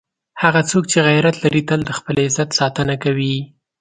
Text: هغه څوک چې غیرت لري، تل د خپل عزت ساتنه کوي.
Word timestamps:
هغه 0.41 0.61
څوک 0.69 0.83
چې 0.91 0.99
غیرت 1.09 1.35
لري، 1.43 1.61
تل 1.69 1.79
د 1.85 1.91
خپل 1.97 2.15
عزت 2.25 2.49
ساتنه 2.59 2.95
کوي. 3.03 3.35